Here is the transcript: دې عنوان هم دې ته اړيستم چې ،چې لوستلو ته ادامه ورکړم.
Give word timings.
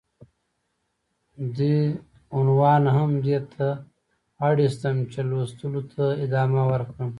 دې 1.57 1.77
عنوان 2.37 2.83
هم 2.95 3.11
دې 3.25 3.37
ته 3.51 3.67
اړيستم 4.47 4.95
چې 5.01 5.09
،چې 5.11 5.21
لوستلو 5.29 5.81
ته 5.93 6.05
ادامه 6.23 6.63
ورکړم. 6.71 7.09